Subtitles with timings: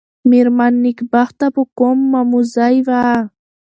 [0.29, 3.03] مېرمن نېکبخته په قوم مموزۍ وه.